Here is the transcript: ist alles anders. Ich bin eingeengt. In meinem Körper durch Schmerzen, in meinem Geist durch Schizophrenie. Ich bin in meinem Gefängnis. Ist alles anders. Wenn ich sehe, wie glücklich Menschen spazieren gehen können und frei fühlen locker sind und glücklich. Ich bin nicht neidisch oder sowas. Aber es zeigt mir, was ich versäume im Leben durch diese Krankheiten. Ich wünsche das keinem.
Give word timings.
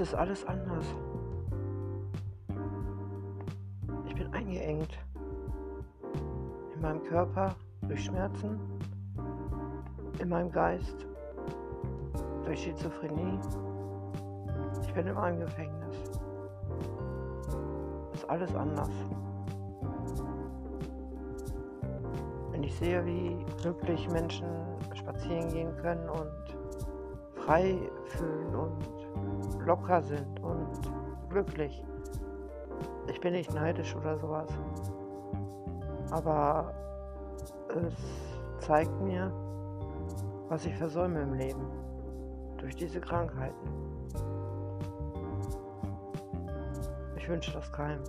ist 0.00 0.14
alles 0.14 0.44
anders. 0.46 0.84
Ich 4.06 4.14
bin 4.14 4.32
eingeengt. 4.32 4.98
In 6.74 6.80
meinem 6.80 7.02
Körper 7.04 7.54
durch 7.82 8.04
Schmerzen, 8.04 8.58
in 10.18 10.28
meinem 10.28 10.50
Geist 10.50 11.06
durch 12.44 12.62
Schizophrenie. 12.62 13.38
Ich 14.82 14.92
bin 14.94 15.06
in 15.06 15.14
meinem 15.14 15.40
Gefängnis. 15.40 15.96
Ist 18.14 18.28
alles 18.28 18.54
anders. 18.54 18.90
Wenn 22.50 22.62
ich 22.62 22.74
sehe, 22.76 23.04
wie 23.04 23.44
glücklich 23.62 24.08
Menschen 24.10 24.46
spazieren 24.94 25.48
gehen 25.48 25.76
können 25.76 26.08
und 26.08 26.56
frei 27.44 27.78
fühlen 28.06 28.51
locker 29.64 30.02
sind 30.02 30.40
und 30.40 30.68
glücklich. 31.28 31.84
Ich 33.08 33.20
bin 33.20 33.32
nicht 33.32 33.52
neidisch 33.54 33.94
oder 33.96 34.18
sowas. 34.18 34.48
Aber 36.10 36.72
es 37.68 38.66
zeigt 38.66 39.00
mir, 39.00 39.32
was 40.48 40.66
ich 40.66 40.74
versäume 40.76 41.22
im 41.22 41.34
Leben 41.34 41.66
durch 42.58 42.76
diese 42.76 43.00
Krankheiten. 43.00 43.68
Ich 47.16 47.28
wünsche 47.28 47.52
das 47.52 47.70
keinem. 47.72 48.02